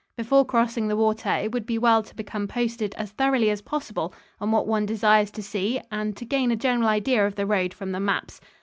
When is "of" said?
7.23-7.35